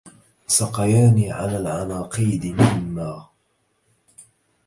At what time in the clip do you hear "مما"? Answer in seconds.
2.45-3.29